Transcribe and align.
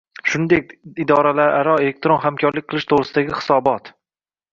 shuningdek 0.29 0.71
idoralararo 1.03 1.75
elektron 1.83 2.19
hamkorlik 2.23 2.67
qilish 2.71 2.87
to‘g‘risidagi 2.95 3.37
hisobot 3.41 3.93